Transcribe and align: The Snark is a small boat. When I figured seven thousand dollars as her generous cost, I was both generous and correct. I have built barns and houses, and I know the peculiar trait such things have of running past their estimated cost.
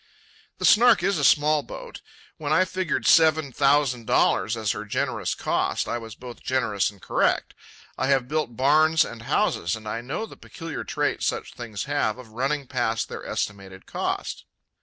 The 0.57 0.65
Snark 0.65 1.03
is 1.03 1.19
a 1.19 1.23
small 1.23 1.61
boat. 1.61 2.01
When 2.37 2.51
I 2.51 2.65
figured 2.65 3.05
seven 3.05 3.51
thousand 3.53 4.07
dollars 4.07 4.57
as 4.57 4.71
her 4.71 4.83
generous 4.83 5.35
cost, 5.35 5.87
I 5.87 5.99
was 5.99 6.15
both 6.15 6.41
generous 6.41 6.89
and 6.89 6.99
correct. 6.99 7.53
I 7.99 8.07
have 8.07 8.27
built 8.27 8.57
barns 8.57 9.05
and 9.05 9.21
houses, 9.21 9.75
and 9.75 9.87
I 9.87 10.01
know 10.01 10.25
the 10.25 10.37
peculiar 10.37 10.83
trait 10.83 11.21
such 11.21 11.53
things 11.53 11.83
have 11.83 12.17
of 12.17 12.29
running 12.29 12.65
past 12.65 13.09
their 13.09 13.23
estimated 13.23 13.85
cost. 13.85 14.45